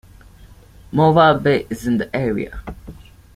Mobile 0.91 1.37
Bay 1.39 1.67
is 1.69 1.85
in 1.85 2.09
area. 2.11 2.63